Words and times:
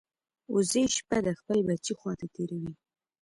وزې 0.53 0.83
شپه 0.95 1.17
د 1.25 1.27
خپل 1.39 1.57
بچي 1.67 1.93
خوا 1.99 2.13
ته 2.19 2.25
تېروي 2.33 2.71